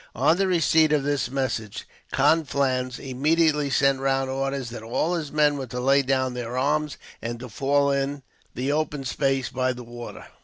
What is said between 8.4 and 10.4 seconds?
the open space by the water.